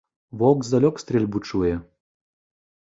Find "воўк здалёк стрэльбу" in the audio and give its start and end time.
0.39-1.45